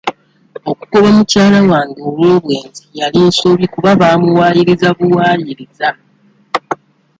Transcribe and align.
Okugoba 0.71 1.09
mukyala 1.17 1.59
wange 1.69 1.99
olw'obwenzi 2.09 2.83
yali 2.99 3.19
nsobi 3.27 3.65
kuba 3.73 3.91
baamuwayiriza 4.01 4.87
buwaayiriza. 4.97 5.89